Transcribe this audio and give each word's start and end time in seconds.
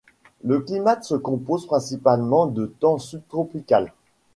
Le 0.43 0.59
climate 0.61 1.03
se 1.03 1.13
compose 1.13 1.67
principalement 1.67 2.47
de 2.47 2.65
temps 2.65 2.97
subtropical. 2.97 3.93